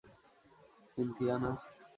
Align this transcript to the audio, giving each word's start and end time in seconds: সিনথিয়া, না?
সিনথিয়া, 0.91 1.35
না? 1.43 1.51